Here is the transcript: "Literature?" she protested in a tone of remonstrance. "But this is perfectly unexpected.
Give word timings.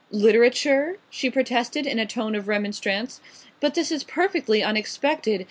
"Literature?" 0.09 0.97
she 1.11 1.29
protested 1.29 1.85
in 1.85 1.99
a 1.99 2.07
tone 2.07 2.33
of 2.33 2.47
remonstrance. 2.47 3.21
"But 3.59 3.75
this 3.75 3.91
is 3.91 4.03
perfectly 4.03 4.63
unexpected. 4.63 5.39